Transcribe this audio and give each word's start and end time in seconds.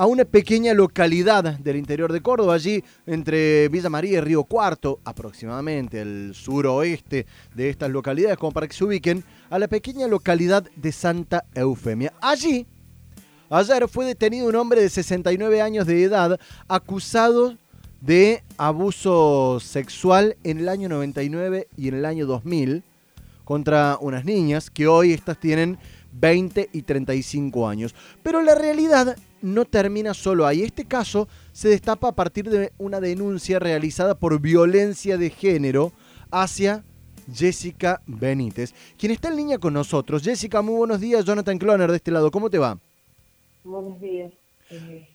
a 0.00 0.06
una 0.06 0.24
pequeña 0.24 0.74
localidad 0.74 1.58
del 1.58 1.74
interior 1.74 2.12
de 2.12 2.22
Córdoba, 2.22 2.54
allí 2.54 2.84
entre 3.04 3.68
Villa 3.68 3.90
María 3.90 4.18
y 4.18 4.20
Río 4.20 4.44
Cuarto, 4.44 5.00
aproximadamente 5.04 6.00
el 6.00 6.34
suroeste 6.36 7.26
de 7.56 7.68
estas 7.68 7.90
localidades, 7.90 8.38
como 8.38 8.52
para 8.52 8.68
que 8.68 8.74
se 8.74 8.84
ubiquen, 8.84 9.24
a 9.50 9.58
la 9.58 9.66
pequeña 9.66 10.06
localidad 10.06 10.70
de 10.76 10.92
Santa 10.92 11.46
Eufemia. 11.52 12.12
Allí, 12.20 12.64
ayer 13.50 13.88
fue 13.88 14.04
detenido 14.04 14.46
un 14.46 14.54
hombre 14.54 14.82
de 14.82 14.88
69 14.88 15.60
años 15.60 15.84
de 15.84 16.04
edad 16.04 16.38
acusado 16.68 17.56
de 18.00 18.44
abuso 18.56 19.58
sexual 19.58 20.36
en 20.44 20.58
el 20.58 20.68
año 20.68 20.88
99 20.88 21.66
y 21.76 21.88
en 21.88 21.94
el 21.94 22.04
año 22.04 22.24
2000 22.24 22.84
contra 23.48 23.98
unas 24.00 24.24
niñas 24.24 24.70
que 24.70 24.86
hoy 24.86 25.12
estas 25.12 25.40
tienen 25.40 25.76
20 26.12 26.70
y 26.72 26.82
35 26.82 27.68
años. 27.68 27.94
Pero 28.22 28.42
la 28.42 28.54
realidad 28.54 29.16
no 29.42 29.64
termina 29.64 30.14
solo 30.14 30.46
ahí. 30.46 30.62
Este 30.62 30.84
caso 30.84 31.28
se 31.52 31.68
destapa 31.68 32.08
a 32.08 32.14
partir 32.14 32.48
de 32.50 32.72
una 32.78 33.00
denuncia 33.00 33.58
realizada 33.58 34.14
por 34.14 34.40
violencia 34.40 35.16
de 35.16 35.30
género 35.30 35.92
hacia 36.30 36.84
Jessica 37.32 38.00
Benítez, 38.06 38.74
quien 38.96 39.12
está 39.12 39.28
en 39.28 39.36
línea 39.36 39.58
con 39.58 39.74
nosotros. 39.74 40.22
Jessica, 40.22 40.62
muy 40.62 40.76
buenos 40.76 41.00
días. 41.00 41.24
Jonathan 41.24 41.58
Cloner 41.58 41.90
de 41.90 41.96
este 41.96 42.10
lado, 42.10 42.30
¿cómo 42.30 42.48
te 42.50 42.58
va? 42.58 42.78
Buenos 43.64 44.00
días. 44.00 44.32
Eh, 44.70 45.08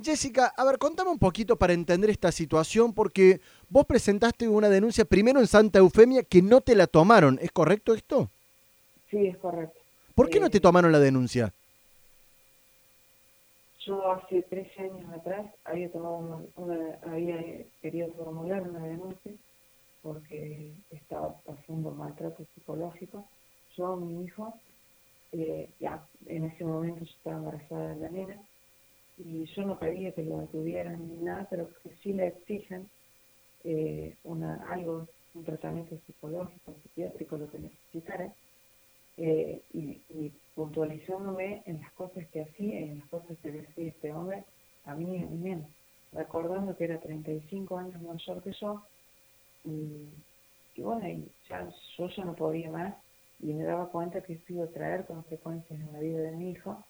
Jessica, 0.00 0.52
a 0.56 0.64
ver, 0.64 0.78
contame 0.78 1.10
un 1.10 1.18
poquito 1.18 1.56
para 1.56 1.72
entender 1.72 2.10
esta 2.10 2.32
situación, 2.32 2.92
porque 2.92 3.40
vos 3.68 3.84
presentaste 3.86 4.48
una 4.48 4.68
denuncia 4.68 5.04
primero 5.04 5.40
en 5.40 5.46
Santa 5.46 5.80
Eufemia 5.80 6.22
que 6.22 6.42
no 6.42 6.60
te 6.60 6.74
la 6.74 6.86
tomaron, 6.86 7.38
¿es 7.42 7.50
correcto 7.50 7.94
esto? 7.94 8.30
Sí, 9.12 9.26
es 9.26 9.36
correcto. 9.36 9.78
¿Por 10.14 10.30
qué 10.30 10.40
no 10.40 10.48
te 10.48 10.56
eh, 10.56 10.60
tomaron 10.60 10.90
la 10.90 10.98
denuncia? 10.98 11.52
Yo 13.84 14.10
hace 14.10 14.40
tres 14.48 14.68
años 14.78 15.04
atrás 15.12 15.52
había 15.64 15.92
tomado 15.92 16.48
una, 16.56 16.98
había 17.06 17.62
querido 17.82 18.10
formular 18.14 18.62
una 18.62 18.86
denuncia 18.86 19.32
porque 20.02 20.72
estaba 20.90 21.34
pasando 21.42 21.90
maltrato 21.90 22.46
psicológico. 22.54 23.28
Yo, 23.76 23.96
mi 23.96 24.24
hijo, 24.24 24.54
eh, 25.32 25.68
ya 25.78 26.02
en 26.26 26.44
ese 26.44 26.64
momento 26.64 27.04
yo 27.04 27.12
estaba 27.12 27.36
embarazada 27.36 27.88
de 27.88 27.96
la 27.96 28.08
nena 28.08 28.36
y 29.18 29.44
yo 29.44 29.62
no 29.64 29.78
pedía 29.78 30.12
que 30.12 30.22
lo 30.22 30.38
detuvieran 30.38 31.06
ni 31.06 31.18
nada, 31.18 31.46
pero 31.50 31.68
que 31.82 31.90
sí 32.02 32.14
le 32.14 32.28
exigen 32.28 32.88
eh, 33.64 34.16
una, 34.24 34.64
algo, 34.70 35.06
un 35.34 35.44
tratamiento 35.44 35.98
psicológico, 36.06 36.74
psiquiátrico, 36.82 37.36
lo 37.36 37.50
que. 37.50 37.58
Eh, 39.18 39.62
y, 39.74 40.00
y, 40.08 40.32
en 41.66 41.80
las 41.80 41.92
cosas 41.92 42.26
que 42.28 42.42
hacía 42.42 42.80
y 42.80 42.90
en 42.90 42.98
las 42.98 43.08
cosas 43.08 43.36
que 43.42 43.52
decía 43.52 43.88
este 43.88 44.12
hombre, 44.12 44.44
a 44.84 44.94
mí 44.94 45.16
y 45.16 45.22
a 45.22 45.26
mi 45.26 45.38
nena, 45.38 45.68
recordando 46.12 46.76
que 46.76 46.84
era 46.84 47.00
35 47.00 47.78
años 47.78 48.02
mayor 48.02 48.42
que 48.42 48.52
yo, 48.52 48.82
y, 49.64 50.08
bueno, 50.78 51.06
y 51.08 51.30
ya, 51.48 51.68
yo 51.96 52.08
ya 52.08 52.24
no 52.24 52.34
podía 52.34 52.70
más, 52.70 52.94
y 53.40 53.52
me 53.52 53.64
daba 53.64 53.88
cuenta 53.88 54.20
que 54.20 54.34
esto 54.34 54.52
iba 54.52 54.64
a 54.64 54.68
traer 54.68 55.04
consecuencias 55.06 55.78
en 55.78 55.92
la 55.92 56.00
vida 56.00 56.18
de 56.20 56.32
mi 56.32 56.50
hijo, 56.50 56.84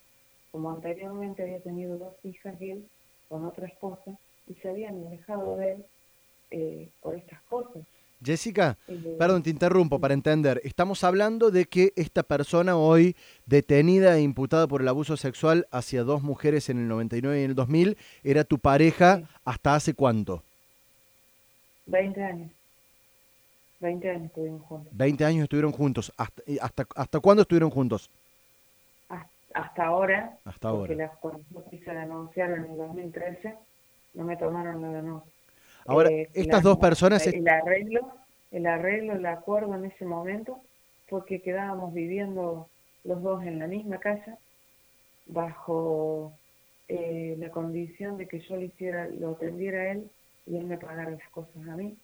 como 0.51 0.71
anteriormente 0.71 1.43
había 1.43 1.61
tenido 1.61 1.99
dos 1.99 2.15
hijas 2.25 2.61
él 2.61 2.89
con 3.29 3.45
otra 3.45 3.67
esposa, 3.67 4.19
y 4.47 4.55
se 4.55 4.71
habían 4.71 5.07
alejado 5.07 5.57
de 5.57 5.73
él 5.73 5.85
eh, 6.51 6.89
por 7.01 7.15
estas 7.15 7.41
cosas. 7.43 7.83
Jessica, 8.23 8.79
perdón, 9.19 9.43
te 9.43 9.51
interrumpo 9.51 9.99
para 9.99 10.15
entender. 10.15 10.61
Estamos 10.65 11.05
hablando 11.05 11.51
de 11.51 11.67
que 11.67 11.93
esta 11.97 12.23
persona 12.23 12.77
hoy 12.77 13.17
detenida 13.47 14.17
e 14.17 14.23
imputada 14.23 14.67
por 14.67 14.81
el 14.81 14.89
abuso 14.89 15.17
sexual 15.17 15.67
hacia 15.71 16.05
dos 16.05 16.23
mujeres 16.23 16.69
en 16.69 16.79
el 16.79 16.89
99 16.89 17.41
y 17.41 17.45
en 17.45 17.51
el 17.51 17.57
2000 17.57 17.97
era 18.23 18.45
tu 18.45 18.59
pareja 18.59 19.23
hasta 19.45 19.75
hace 19.75 19.95
cuánto? 19.95 20.43
20 21.87 22.23
años. 22.23 22.51
20 23.81 24.11
años 24.11 24.27
estuvieron 24.27 24.59
juntos. 24.61 24.93
20 24.97 25.25
años 25.25 25.43
estuvieron 25.43 25.73
juntos. 25.73 26.13
¿Hasta, 26.17 26.43
hasta, 26.61 26.87
hasta 26.95 27.21
cuándo 27.21 27.43
estuvieron 27.43 27.71
juntos? 27.71 28.11
Hasta 29.55 29.85
ahora. 29.85 30.39
Hasta 30.45 30.69
ahora. 30.69 30.81
Porque 30.81 30.95
las, 30.97 31.17
cuando 31.19 31.65
quise 31.71 31.93
denunciar 31.93 32.53
en 32.53 32.65
el 32.65 32.77
2013, 32.77 33.55
no 34.15 34.25
me 34.25 34.37
tomaron 34.37 34.81
la 34.83 34.89
denuncia. 34.89 35.33
Ahora, 35.87 36.11
eh, 36.11 36.29
estas 36.35 36.63
dos 36.63 36.79
personas... 36.79 37.27
El 37.27 37.49
arreglo, 37.49 38.01
el 38.51 38.67
arreglo, 38.67 39.15
el 39.15 39.27
acuerdo 39.27 39.75
en 39.75 39.87
ese 39.87 40.05
momento 40.05 40.61
porque 41.09 41.43
quedábamos 41.43 41.93
viviendo 41.93 42.69
los 43.05 43.23
dos 43.23 43.45
en 43.45 43.59
la 43.59 43.67
misma 43.67 43.99
casa 43.99 44.39
bajo 45.27 46.33
eh, 46.89 47.37
la 47.39 47.51
condición 47.51 48.17
de 48.17 48.27
que 48.27 48.41
yo 48.41 48.57
le 48.57 48.67
hiciera, 48.67 49.09
lo 49.09 49.33
atendiera 49.33 49.81
a 49.81 49.93
él 49.93 50.11
y 50.47 50.57
él 50.57 50.65
me 50.65 50.79
pagara 50.79 51.11
las 51.11 51.29
cosas 51.31 51.69
a 51.69 51.77
mí, 51.77 51.97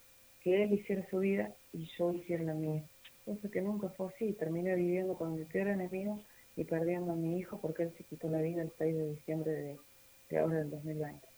que 0.43 0.63
él 0.63 0.73
hiciera 0.73 1.09
su 1.09 1.19
vida 1.19 1.51
y 1.73 1.89
yo 1.97 2.13
hiciera 2.13 2.43
la 2.43 2.53
mía. 2.53 2.83
Cosa 3.25 3.49
que 3.49 3.61
nunca 3.61 3.89
fue 3.89 4.07
así, 4.07 4.33
terminé 4.33 4.75
viviendo 4.75 5.15
con 5.15 5.35
mi 5.35 5.45
peor 5.45 5.67
enemigo 5.69 6.19
y 6.55 6.63
perdiendo 6.63 7.13
a 7.13 7.15
mi 7.15 7.39
hijo 7.39 7.59
porque 7.59 7.83
él 7.83 7.93
se 7.97 8.03
quitó 8.03 8.29
la 8.29 8.41
vida 8.41 8.61
el 8.61 8.71
6 8.77 8.95
de 8.95 9.09
diciembre 9.09 9.51
de, 9.51 9.77
de 10.29 10.37
ahora 10.39 10.57
del 10.57 10.69
2020 10.69 11.28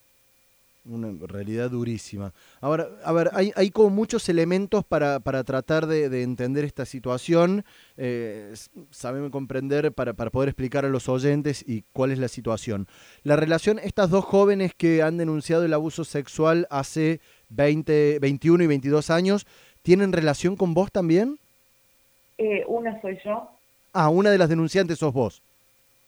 una 0.85 1.11
realidad 1.27 1.69
durísima. 1.69 2.33
Ahora, 2.59 2.89
a 3.03 3.11
ver, 3.11 3.29
hay, 3.33 3.51
hay 3.55 3.69
como 3.69 3.89
muchos 3.89 4.27
elementos 4.29 4.83
para, 4.83 5.19
para 5.19 5.43
tratar 5.43 5.85
de, 5.85 6.23
entender 6.23 6.65
esta 6.65 6.85
situación, 6.85 7.63
eh, 7.97 8.53
comprender 9.31 9.91
para, 9.91 10.13
para, 10.13 10.31
poder 10.31 10.49
explicar 10.49 10.85
a 10.85 10.89
los 10.89 11.07
oyentes 11.07 11.63
y 11.67 11.83
cuál 11.93 12.11
es 12.11 12.19
la 12.19 12.27
situación. 12.27 12.87
La 13.23 13.35
relación, 13.35 13.79
estas 13.79 14.09
dos 14.09 14.25
jóvenes 14.25 14.73
que 14.73 15.03
han 15.03 15.17
denunciado 15.17 15.65
el 15.65 15.73
abuso 15.73 16.03
sexual 16.03 16.67
hace 16.69 17.19
20, 17.49 18.19
21 18.19 18.63
y 18.63 18.67
22 18.67 19.09
años, 19.09 19.45
¿tienen 19.81 20.13
relación 20.13 20.55
con 20.55 20.73
vos 20.73 20.91
también? 20.91 21.37
Eh, 22.37 22.63
una 22.67 22.99
soy 23.01 23.19
yo. 23.23 23.49
Ah, 23.93 24.09
una 24.09 24.31
de 24.31 24.37
las 24.37 24.49
denunciantes 24.49 24.99
sos 24.99 25.13
vos. 25.13 25.43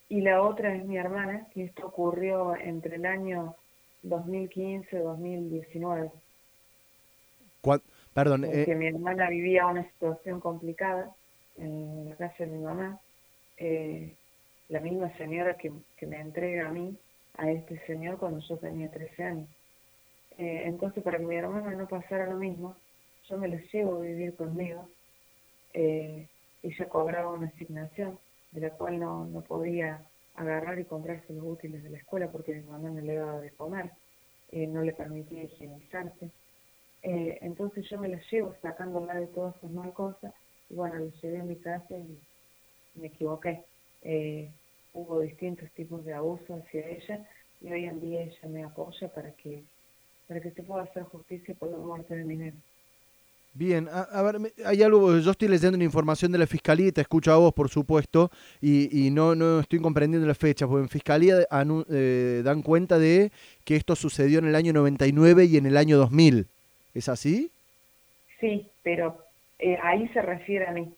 Y 0.10 0.22
la 0.22 0.42
otra 0.42 0.76
es 0.76 0.86
mi 0.86 0.98
hermana, 0.98 1.48
que 1.54 1.66
esto 1.66 1.86
ocurrió 1.86 2.56
entre 2.56 2.96
el 2.96 3.06
año 3.06 3.56
2015-2019. 4.04 6.12
Perdón. 8.14 8.46
Eh, 8.46 8.66
que 8.66 8.76
mi 8.76 8.88
hermana 8.88 9.30
vivía 9.30 9.66
una 9.66 9.84
situación 9.92 10.40
complicada 10.40 11.16
en 11.58 12.10
la 12.10 12.16
casa 12.16 12.36
de 12.40 12.48
mi 12.48 12.60
mamá. 12.60 13.00
Eh, 13.58 14.16
la 14.70 14.80
misma 14.80 15.16
señora 15.18 15.58
que, 15.58 15.72
me 16.06 16.20
entrega 16.20 16.68
a 16.68 16.72
mí, 16.72 16.98
a 17.38 17.52
este 17.52 17.80
señor, 17.86 18.18
cuando 18.18 18.40
yo 18.40 18.58
tenía 18.58 18.92
13 18.92 19.24
años. 19.24 19.50
Eh, 20.38 20.64
entonces, 20.66 21.04
para 21.04 21.18
que 21.18 21.26
mi 21.26 21.36
hermana 21.36 21.72
no 21.72 21.88
pasara 21.88 22.28
lo 22.28 22.38
mismo, 22.38 22.76
yo 23.30 23.38
me 23.38 23.48
lo 23.48 23.58
llevo 23.72 23.98
a 23.98 24.02
vivir 24.02 24.36
conmigo. 24.36 24.88
Eh, 25.74 26.28
ella 26.62 26.90
cobraba 26.90 27.32
una 27.32 27.48
asignación 27.48 28.20
de 28.52 28.62
la 28.62 28.70
cual 28.72 29.00
no, 29.00 29.26
no 29.26 29.42
podía 29.42 30.02
agarrar 30.36 30.80
y 30.80 30.86
comprarse 30.86 31.34
los 31.34 31.46
útiles 31.46 31.84
de 31.84 31.90
la 31.90 31.98
escuela 31.98 32.32
porque 32.32 32.56
mi 32.56 32.64
mamá 32.64 32.90
no 32.90 33.02
le 33.02 33.16
daba 33.16 33.40
de 33.40 33.52
comer, 33.52 33.92
eh, 34.52 34.68
no 34.68 34.82
le 34.82 34.94
permitía 34.94 35.44
higienizarse. 35.44 36.32
Eh, 37.02 37.38
entonces 37.42 37.88
yo 37.90 38.00
me 38.00 38.08
la 38.08 38.20
llevo 38.32 38.56
sacándola 38.62 39.16
de 39.16 39.28
todas 39.28 39.56
esas 39.58 39.72
mal 39.72 39.94
cosas 39.94 40.34
y 40.70 40.76
bueno, 40.76 40.96
lo 40.96 41.12
llevé 41.22 41.40
a 41.42 41.44
mi 41.44 41.58
casa 41.58 41.98
y 41.98 42.20
me 42.96 43.08
equivoqué. 43.08 43.64
Eh, 44.02 44.52
hubo 44.94 45.20
distintos 45.22 45.70
tipos 45.72 46.04
de 46.06 46.14
abuso 46.14 46.56
hacia 46.56 46.88
ella 46.88 47.28
y 47.62 47.72
hoy 47.72 47.86
en 47.86 48.00
día 48.00 48.22
ella 48.22 48.48
me 48.50 48.64
apoya 48.64 49.08
para 49.14 49.32
que 49.34 49.64
para 50.28 50.40
que 50.40 50.52
se 50.52 50.64
pueda 50.64 50.84
hacer 50.84 51.04
justicia 51.04 51.54
por 51.56 51.70
la 51.70 51.78
muerte 51.78 52.16
de 52.16 52.24
mi 52.24 52.38
nena. 52.38 52.58
Bien, 53.56 53.88
a, 53.92 54.22
ver, 54.24 54.52
hay 54.66 54.82
algo, 54.82 55.20
yo 55.20 55.30
estoy 55.30 55.48
leyendo 55.48 55.76
una 55.76 55.84
información 55.84 56.32
de 56.32 56.40
la 56.40 56.48
Fiscalía 56.48 56.88
y 56.88 56.92
te 56.92 57.02
escucho 57.02 57.32
a 57.32 57.38
vos, 57.38 57.54
por 57.54 57.70
supuesto, 57.70 58.32
y, 58.60 59.10
no, 59.12 59.36
no 59.36 59.60
estoy 59.60 59.80
comprendiendo 59.80 60.28
la 60.28 60.34
fecha, 60.34 60.66
porque 60.66 60.82
en 60.82 60.90
Fiscalía 60.90 61.36
eh, 61.92 62.42
dan 62.44 62.64
cuenta 62.64 62.98
de 62.98 63.32
que 63.64 63.76
esto 63.76 63.96
sucedió 63.96 64.40
en 64.40 64.48
el 64.48 64.56
año 64.56 64.74
99 64.74 65.46
y 65.46 65.58
en 65.58 65.68
el 65.68 65.78
año 65.78 65.98
2000. 65.98 66.48
¿Es 66.96 67.10
así? 67.10 67.52
Sí, 68.40 68.66
pero 68.82 69.24
eh, 69.60 69.78
ahí 69.84 70.08
se 70.10 70.24
refiere 70.24 70.66
a 70.66 70.72
mí. 70.72 70.92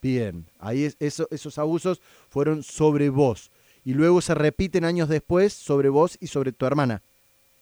Bien, 0.00 0.46
ahí 0.60 0.84
es, 0.84 0.96
eso, 0.98 1.28
esos 1.30 1.58
abusos 1.58 2.00
fueron 2.30 2.62
sobre 2.62 3.10
vos, 3.10 3.50
y 3.84 3.92
luego 3.92 4.22
se 4.22 4.34
repiten 4.34 4.86
años 4.86 5.10
después 5.10 5.52
sobre 5.52 5.90
vos 5.90 6.16
y 6.22 6.28
sobre 6.28 6.52
tu 6.52 6.64
hermana. 6.64 7.02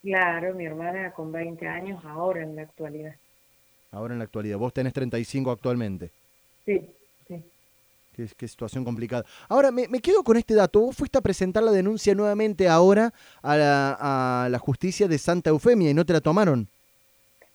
Claro, 0.03 0.55
mi 0.55 0.67
hermana 0.67 1.11
con 1.11 1.33
20 1.33 1.67
años 1.67 2.05
ahora 2.05 2.45
en 2.45 2.55
la 2.55 2.63
actualidad 2.63 3.17
ahora 3.91 4.15
en 4.15 4.19
la 4.19 4.25
actualidad. 4.25 4.59
Vos 4.59 4.73
tenés 4.73 4.93
35 4.93 5.51
actualmente. 5.51 6.11
Sí, 6.65 6.89
sí. 7.27 7.43
Qué, 8.37 8.49
situación 8.49 8.85
complicada. 8.85 9.25
Ahora, 9.49 9.71
me, 9.71 9.87
quedo 10.01 10.23
con 10.25 10.37
este 10.37 10.55
dato. 10.55 10.81
Vos 10.81 10.97
fuiste 10.97 11.19
a 11.19 11.21
presentar 11.21 11.63
la 11.63 11.73
denuncia 11.73 12.15
nuevamente 12.15 12.69
ahora 12.69 13.13
a 13.43 13.57
la, 13.57 14.45
a 14.45 14.49
la 14.49 14.59
justicia 14.59 15.07
de 15.07 15.19
Santa 15.19 15.51
Eufemia 15.51 15.91
y 15.91 15.95
no 15.95 16.05
te 16.05 16.13
la 16.13 16.21
tomaron. 16.21 16.69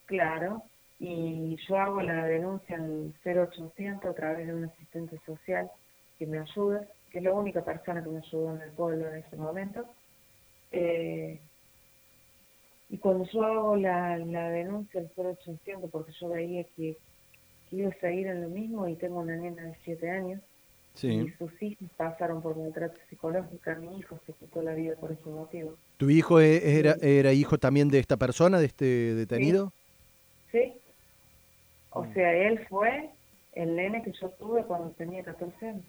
Claro, 0.06 0.62
y 0.98 1.56
yo 1.68 1.76
hago 1.78 2.00
la 2.02 2.24
denuncia 2.24 2.76
en 2.76 3.14
0800 3.24 4.10
a 4.10 4.14
través 4.14 4.46
de 4.46 4.54
un 4.54 4.64
asistente 4.64 5.20
social 5.26 5.70
que 6.18 6.26
me 6.26 6.38
ayuda, 6.38 6.86
que 7.10 7.18
es 7.18 7.24
la 7.24 7.32
única 7.32 7.64
persona 7.64 8.02
que 8.02 8.10
me 8.10 8.18
ayudó 8.18 8.54
en 8.54 8.62
el 8.62 8.70
pueblo 8.70 9.08
en 9.08 9.16
ese 9.16 9.36
momento. 9.36 9.84
Eh, 10.72 11.40
y 12.94 12.98
cuando 12.98 13.24
yo 13.24 13.42
hago 13.42 13.76
la, 13.76 14.18
la 14.18 14.50
denuncia 14.50 15.00
del 15.00 15.10
0800, 15.16 15.90
porque 15.90 16.12
yo 16.12 16.28
veía 16.28 16.62
que, 16.76 16.96
que 17.68 17.76
iba 17.76 17.88
a 17.88 17.94
seguir 17.94 18.28
en 18.28 18.42
lo 18.42 18.48
mismo 18.48 18.86
y 18.86 18.94
tengo 18.94 19.18
una 19.18 19.34
nena 19.34 19.64
de 19.64 19.76
7 19.84 20.10
años, 20.10 20.40
y 21.02 21.28
sus 21.30 21.60
hijos 21.60 21.88
pasaron 21.96 22.40
por 22.40 22.56
maltrato 22.56 22.96
psicológico, 23.10 23.74
mi 23.80 23.98
hijo 23.98 24.20
se 24.24 24.32
quitó 24.34 24.62
la 24.62 24.74
vida 24.74 24.94
por 24.94 25.10
ese 25.10 25.28
motivo. 25.28 25.76
¿Tu 25.96 26.08
hijo 26.08 26.40
e, 26.40 26.78
era, 26.78 26.94
era 27.02 27.32
hijo 27.32 27.58
también 27.58 27.88
de 27.88 27.98
esta 27.98 28.16
persona, 28.16 28.60
de 28.60 28.66
este 28.66 28.84
detenido? 29.16 29.72
Sí. 30.52 30.74
O 31.90 32.06
sea, 32.14 32.32
él 32.32 32.64
fue 32.68 33.10
el 33.54 33.74
nene 33.74 34.04
que 34.04 34.12
yo 34.12 34.28
tuve 34.38 34.62
cuando 34.62 34.90
tenía 34.90 35.24
14 35.24 35.68
años. 35.68 35.84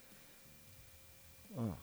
Ah, 1.56 1.76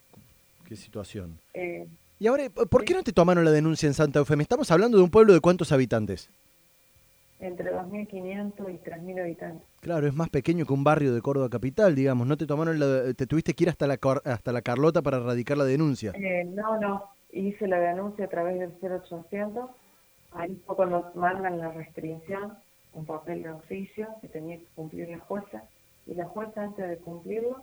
qué 0.67 0.75
situación. 0.75 1.39
Eh, 1.53 1.87
y 2.19 2.27
ahora, 2.27 2.49
¿por 2.49 2.85
qué 2.85 2.93
no 2.93 3.03
te 3.03 3.11
tomaron 3.11 3.45
la 3.45 3.51
denuncia 3.51 3.87
en 3.87 3.93
Santa 3.93 4.19
Eufemia? 4.19 4.43
Estamos 4.43 4.71
hablando 4.71 4.97
de 4.97 5.03
un 5.03 5.09
pueblo 5.09 5.33
de 5.33 5.39
cuántos 5.39 5.71
habitantes. 5.71 6.29
Entre 7.39 7.73
2.500 7.73 8.73
y 8.73 8.89
3.000 8.89 9.21
habitantes. 9.21 9.67
Claro, 9.81 10.07
es 10.07 10.13
más 10.13 10.29
pequeño 10.29 10.65
que 10.65 10.71
un 10.71 10.85
barrio 10.85 11.13
de 11.13 11.21
Córdoba 11.21 11.49
capital, 11.49 11.93
digamos. 11.93 12.25
¿No 12.25 12.37
te 12.37 12.47
tomaron 12.47 12.79
la, 12.79 13.13
te 13.13 13.27
tuviste 13.27 13.53
que 13.53 13.65
ir 13.65 13.69
hasta 13.69 13.85
la 13.85 13.99
hasta 14.23 14.53
la 14.53 14.61
Carlota 14.61 15.01
para 15.01 15.19
radicar 15.19 15.57
la 15.57 15.65
denuncia? 15.65 16.13
Eh, 16.15 16.45
no, 16.45 16.79
no. 16.79 17.03
Hice 17.33 17.67
la 17.67 17.79
denuncia 17.79 18.25
a 18.25 18.29
través 18.29 18.59
del 18.59 18.71
0800. 18.79 19.69
Ahí 20.31 20.57
fue 20.65 20.75
cuando 20.77 21.11
mandan 21.15 21.59
la 21.59 21.71
restricción, 21.73 22.53
un 22.93 23.05
papel 23.05 23.43
de 23.43 23.49
oficio 23.49 24.07
que 24.21 24.29
tenía 24.29 24.57
que 24.57 24.67
cumplir 24.75 25.09
la 25.09 25.19
jueza. 25.19 25.63
Y 26.05 26.13
la 26.13 26.25
jueza 26.25 26.63
antes 26.63 26.87
de 26.87 26.97
cumplirlo, 26.97 27.61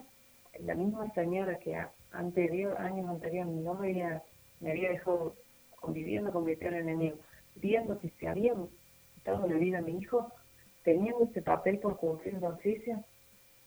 la 0.58 0.74
misma 0.74 1.10
señora 1.14 1.58
que 1.58 1.78
anterior, 2.12 2.76
años 2.78 3.08
anteriores 3.08 3.54
no 3.54 3.78
había 3.78 4.22
me 4.60 4.70
había 4.70 4.90
dejado 4.90 5.34
conviviendo 5.76 6.30
con 6.32 6.44
mi 6.44 6.54
peor 6.56 6.74
enemigo, 6.74 7.16
viendo 7.56 7.98
que 7.98 8.10
se 8.10 8.28
había 8.28 8.54
quitado 9.14 9.46
la 9.46 9.56
vida 9.56 9.78
a 9.78 9.82
mi 9.82 9.98
hijo, 9.98 10.30
teniendo 10.84 11.24
ese 11.24 11.42
papel 11.42 11.78
por 11.78 11.96
cumplir 11.96 12.38
de 12.38 12.46
oficio, 12.46 13.04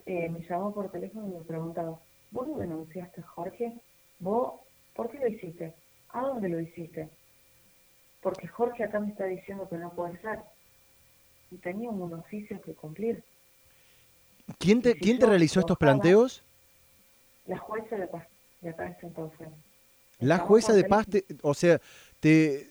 eh, 0.05 0.29
me 0.29 0.41
llamó 0.41 0.73
por 0.73 0.91
teléfono 0.91 1.27
y 1.27 1.31
me 1.31 1.41
preguntaba, 1.41 1.99
¿vos 2.31 2.47
lo 2.47 2.57
denunciaste, 2.57 3.21
Jorge? 3.21 3.73
¿Vos 4.19 4.53
por 4.95 5.09
qué 5.09 5.19
lo 5.19 5.27
hiciste? 5.27 5.73
¿A 6.09 6.21
dónde 6.21 6.49
lo 6.49 6.59
hiciste? 6.59 7.09
Porque 8.21 8.47
Jorge 8.47 8.83
acá 8.83 8.99
me 8.99 9.09
está 9.09 9.25
diciendo 9.25 9.67
que 9.67 9.77
no 9.77 9.91
puede 9.91 10.19
ser. 10.21 10.39
Y 11.51 11.57
tenía 11.57 11.89
un 11.89 12.13
oficio 12.13 12.61
que 12.61 12.73
cumplir. 12.73 13.23
¿Quién 14.59 14.81
te, 14.81 14.95
¿quién 14.95 15.19
te 15.19 15.25
realizó 15.25 15.59
estos 15.59 15.77
planteos? 15.77 16.43
La 17.45 17.57
jueza 17.57 17.95
de, 17.95 18.09
de 18.61 18.69
acá 18.69 18.85
de 18.85 18.99
Santa 18.99 19.21
la 20.23 20.37
jueza 20.39 20.73
de 20.73 20.83
paz, 20.85 21.07
o 21.41 21.53
sea, 21.53 21.79
te, 22.19 22.67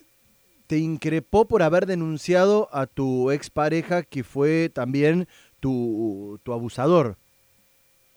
te 0.67 0.77
increpó 0.77 1.45
por 1.45 1.63
haber 1.63 1.85
denunciado 1.85 2.69
a 2.71 2.87
tu 2.87 3.31
expareja 3.31 4.03
que 4.03 4.23
fue 4.23 4.69
también 4.69 5.27
tu, 5.59 6.39
tu 6.43 6.53
abusador. 6.53 7.17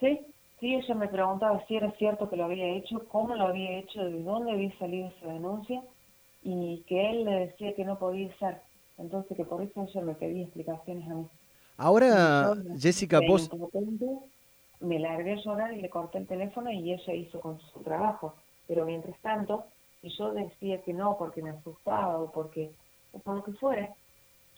Sí, 0.01 0.21
sí, 0.61 0.75
ella 0.75 0.95
me 0.95 1.09
preguntaba 1.09 1.65
si 1.67 1.77
era 1.77 1.91
cierto 1.93 2.29
que 2.29 2.37
lo 2.37 2.45
había 2.45 2.67
hecho, 2.77 3.07
cómo 3.09 3.35
lo 3.35 3.47
había 3.47 3.79
hecho, 3.79 4.05
de 4.05 4.23
dónde 4.23 4.53
había 4.53 4.79
salido 4.79 5.09
esa 5.09 5.33
denuncia 5.33 5.83
y 6.43 6.85
que 6.87 7.11
él 7.11 7.25
le 7.25 7.47
decía 7.47 7.75
que 7.75 7.85
no 7.85 7.99
podía 7.99 8.37
ser. 8.39 8.61
Entonces 8.99 9.37
que 9.37 9.45
por 9.45 9.63
eso 9.63 9.87
ella 9.89 10.01
me 10.03 10.15
pedía 10.15 10.45
explicaciones 10.45 11.11
a 11.11 11.15
mí. 11.15 11.27
Ahora, 11.77 12.55
Jessica, 12.79 13.21
vos... 13.27 13.51
Me 14.79 14.99
largué 14.99 15.33
a 15.33 15.37
llorar 15.37 15.73
y 15.73 15.81
le 15.81 15.89
corté 15.89 16.19
el 16.19 16.27
teléfono 16.27 16.71
y 16.71 16.93
ella 16.93 17.15
hizo 17.15 17.41
con 17.41 17.59
su 17.73 17.81
trabajo. 17.81 18.35
Pero 18.69 18.85
mientras 18.85 19.19
tanto, 19.21 19.65
si 20.01 20.11
yo 20.11 20.33
decía 20.33 20.83
que 20.83 20.93
no 20.93 21.17
porque 21.19 21.43
me 21.43 21.51
asustaba 21.51 22.19
o 22.19 22.31
porque 22.33 22.71
o 23.13 23.19
por 23.19 23.37
lo 23.37 23.45
que 23.45 23.53
fuera, 23.53 23.95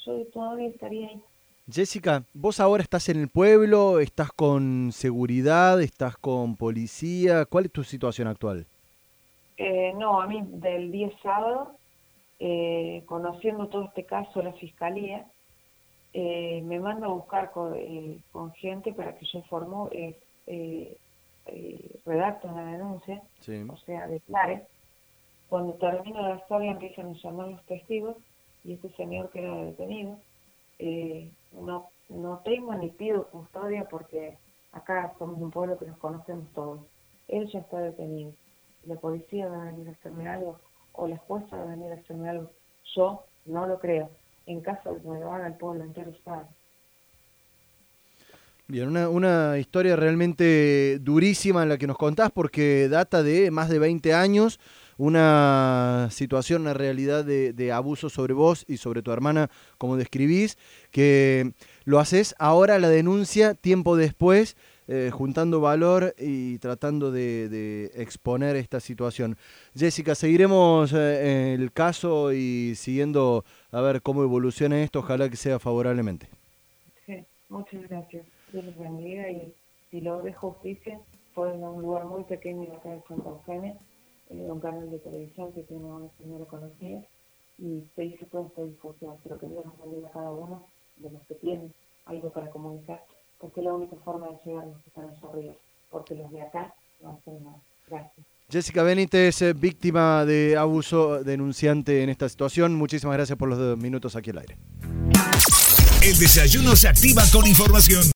yo 0.04 0.24
todavía 0.26 0.68
estaría 0.68 1.08
ahí. 1.08 1.22
Jessica, 1.70 2.22
vos 2.32 2.60
ahora 2.60 2.82
estás 2.82 3.10
en 3.10 3.20
el 3.20 3.28
pueblo, 3.28 4.00
estás 4.00 4.32
con 4.32 4.90
seguridad, 4.90 5.82
estás 5.82 6.16
con 6.16 6.56
policía, 6.56 7.44
¿cuál 7.44 7.66
es 7.66 7.72
tu 7.72 7.84
situación 7.84 8.26
actual? 8.26 8.66
Eh, 9.58 9.92
no, 9.98 10.20
a 10.22 10.26
mí 10.26 10.42
del 10.46 10.90
día 10.90 11.10
sábado, 11.22 11.76
eh, 12.38 13.02
conociendo 13.04 13.66
todo 13.68 13.84
este 13.84 14.04
caso, 14.04 14.40
la 14.40 14.54
fiscalía 14.54 15.26
eh, 16.14 16.62
me 16.64 16.80
manda 16.80 17.06
a 17.06 17.10
buscar 17.10 17.50
con, 17.50 17.74
con, 18.32 18.52
gente 18.52 18.94
para 18.94 19.18
que 19.18 19.26
yo 19.26 19.42
formo, 19.42 19.90
eh, 21.48 22.00
redacto 22.04 22.48
una 22.48 22.72
denuncia, 22.72 23.22
o 23.68 23.76
sea, 23.78 24.06
declare. 24.06 24.66
Cuando 25.48 25.74
termino 25.74 26.20
la 26.22 26.36
historia 26.36 26.72
empiezan 26.72 27.08
a 27.08 27.12
llamar 27.12 27.48
los 27.48 27.64
testigos 27.64 28.16
y 28.64 28.74
este 28.74 28.90
señor 28.90 29.30
que 29.30 29.42
era 29.42 29.54
detenido, 29.56 30.18
eh, 30.78 31.30
no, 31.52 31.88
no 32.08 32.38
tengo 32.44 32.74
ni 32.74 32.90
pido 32.90 33.26
custodia 33.28 33.88
porque 33.88 34.36
acá 34.72 35.14
somos 35.18 35.40
un 35.40 35.50
pueblo 35.50 35.78
que 35.78 35.86
nos 35.86 35.98
conocemos 35.98 36.46
todos. 36.54 36.80
Él 37.28 37.48
ya 37.50 37.60
está 37.60 37.80
detenido. 37.80 38.32
La 38.84 38.96
policía 38.96 39.48
va 39.48 39.62
a 39.62 39.72
venir 39.72 39.88
a 39.88 39.92
hacerme 39.92 40.28
algo 40.28 40.60
o 40.92 41.06
la 41.06 41.16
jueza 41.16 41.56
va 41.56 41.62
a 41.62 41.76
venir 41.76 41.92
a 41.92 41.96
hacerme 41.96 42.28
algo. 42.28 42.50
Yo 42.94 43.24
no 43.46 43.66
lo 43.66 43.78
creo. 43.78 44.10
En 44.46 44.60
caso 44.60 44.94
de 44.94 45.00
que 45.00 45.08
me 45.08 45.20
lo 45.20 45.32
haga 45.32 45.46
el 45.46 45.54
pueblo 45.54 45.84
entero 45.84 46.12
sabe. 46.24 46.46
Bien, 48.70 48.86
una, 48.86 49.08
una, 49.08 49.56
historia 49.58 49.96
realmente 49.96 50.98
durísima 51.00 51.64
la 51.64 51.78
que 51.78 51.86
nos 51.86 51.96
contás 51.96 52.30
porque 52.30 52.90
data 52.90 53.22
de 53.22 53.50
más 53.50 53.70
de 53.70 53.78
20 53.78 54.12
años, 54.12 54.60
una 54.98 56.08
situación, 56.10 56.62
una 56.62 56.74
realidad 56.74 57.24
de, 57.24 57.72
abuso 57.72 58.10
sobre 58.10 58.34
vos 58.34 58.66
y 58.68 58.76
sobre 58.76 59.00
tu 59.00 59.10
hermana, 59.10 59.48
como 59.78 59.96
describís, 59.96 60.58
que 60.90 61.52
lo 61.86 61.98
haces 61.98 62.34
ahora 62.38 62.78
la 62.78 62.90
denuncia 62.90 63.54
tiempo 63.54 63.96
después, 63.96 64.54
eh, 64.86 65.10
juntando 65.14 65.60
valor 65.62 66.14
y 66.18 66.58
tratando 66.58 67.10
de, 67.10 67.90
exponer 67.94 68.54
esta 68.56 68.80
situación. 68.80 69.38
Jessica, 69.74 70.14
seguiremos 70.14 70.92
eh, 70.92 71.54
el 71.54 71.72
caso 71.72 72.34
y 72.34 72.74
siguiendo 72.74 73.46
a 73.72 73.80
ver 73.80 74.02
cómo 74.02 74.24
evoluciona 74.24 74.82
esto, 74.82 74.98
ojalá 74.98 75.30
que 75.30 75.36
sea 75.36 75.58
favorablemente. 75.58 76.28
Sí, 77.06 77.24
muchas 77.48 77.88
gracias. 77.88 78.37
Dios 78.52 78.64
les 78.64 78.78
bendiga 78.78 79.30
y 79.30 79.52
si 79.90 80.00
lo 80.00 80.22
de 80.22 80.32
justicia 80.32 81.00
fue 81.34 81.54
en 81.54 81.62
un 81.62 81.82
lugar 81.82 82.04
muy 82.06 82.24
pequeño 82.24 82.72
acá 82.74 82.90
de 82.90 83.02
Santa 83.08 83.28
Eugenia, 83.28 83.76
eh, 84.30 84.48
un 84.50 84.60
canal 84.60 84.90
de 84.90 84.98
televisión 84.98 85.52
que 85.52 85.62
tiene 85.62 85.84
una 85.84 86.08
señora 86.18 86.44
conocida 86.46 87.00
y 87.58 87.84
se 87.94 88.04
hizo 88.04 88.26
toda 88.26 88.46
esta 88.46 88.62
difusión, 88.62 89.16
pero 89.22 89.38
que 89.38 89.46
Dios 89.46 89.64
nos 89.64 89.78
bendiga 89.80 90.08
a 90.08 90.12
cada 90.12 90.30
uno 90.30 90.64
de 90.96 91.10
los 91.10 91.22
que 91.26 91.34
tienen 91.34 91.72
algo 92.06 92.30
para 92.30 92.50
comunicar, 92.50 93.04
porque 93.38 93.60
es 93.60 93.66
la 93.66 93.74
única 93.74 93.96
forma 94.04 94.28
de 94.28 94.38
llegar 94.44 94.64
a 94.64 94.66
los 94.66 94.78
que 94.78 94.88
están 94.88 95.04
en 95.04 95.32
ríos, 95.32 95.56
porque 95.90 96.14
los 96.14 96.30
de 96.30 96.42
acá 96.42 96.74
no 97.02 97.10
hacen 97.10 97.44
nada. 97.44 97.60
Gracias. 97.88 98.26
Jessica 98.50 98.82
Benítez, 98.82 99.42
eh, 99.42 99.52
víctima 99.52 100.24
de 100.24 100.56
abuso 100.56 101.22
denunciante 101.22 102.02
en 102.02 102.08
esta 102.08 102.28
situación. 102.28 102.74
Muchísimas 102.74 103.16
gracias 103.16 103.36
por 103.36 103.48
los 103.48 103.58
dos 103.58 103.78
minutos 103.78 104.16
aquí 104.16 104.30
al 104.30 104.38
aire. 104.38 104.56
El 106.02 106.18
desayuno 106.18 106.74
se 106.76 106.88
activa 106.88 107.22
con 107.32 107.46
información. 107.46 108.02